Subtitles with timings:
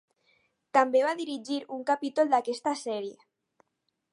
[0.77, 3.17] També va dirigir un capítol d'aquesta sèrie.